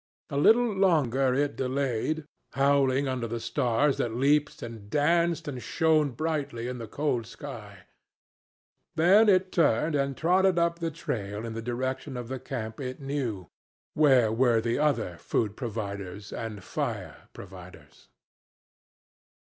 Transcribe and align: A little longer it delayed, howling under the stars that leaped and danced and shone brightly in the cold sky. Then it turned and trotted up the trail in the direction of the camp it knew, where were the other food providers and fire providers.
A 0.31 0.35
little 0.37 0.73
longer 0.73 1.35
it 1.35 1.55
delayed, 1.55 2.25
howling 2.53 3.07
under 3.07 3.27
the 3.27 3.39
stars 3.39 3.97
that 3.99 4.15
leaped 4.15 4.63
and 4.63 4.89
danced 4.89 5.47
and 5.47 5.61
shone 5.61 6.13
brightly 6.13 6.67
in 6.67 6.79
the 6.79 6.87
cold 6.87 7.27
sky. 7.27 7.83
Then 8.95 9.29
it 9.29 9.51
turned 9.51 9.93
and 9.93 10.17
trotted 10.17 10.57
up 10.57 10.79
the 10.79 10.89
trail 10.89 11.45
in 11.45 11.53
the 11.53 11.61
direction 11.61 12.17
of 12.17 12.29
the 12.29 12.39
camp 12.39 12.79
it 12.79 12.99
knew, 12.99 13.47
where 13.93 14.31
were 14.31 14.59
the 14.59 14.79
other 14.79 15.17
food 15.17 15.55
providers 15.55 16.33
and 16.33 16.63
fire 16.63 17.27
providers. 17.33 18.07